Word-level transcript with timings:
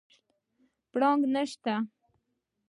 پړانګ 0.91 1.21
نسته 1.33 1.75